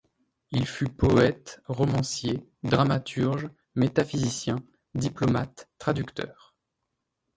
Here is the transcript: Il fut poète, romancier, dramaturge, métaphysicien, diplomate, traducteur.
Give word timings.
Il 0.49 0.65
fut 0.65 0.89
poète, 0.89 1.61
romancier, 1.67 2.43
dramaturge, 2.63 3.49
métaphysicien, 3.75 4.55
diplomate, 4.95 5.69
traducteur. 5.77 6.55